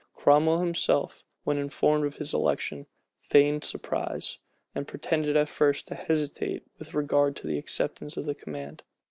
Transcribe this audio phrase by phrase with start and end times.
[0.15, 2.87] Cromwell himself, when informed of his election,
[3.19, 4.39] feigned surprise,
[4.73, 8.81] and pretended at first to hesitate with regard to the acceptance of the command.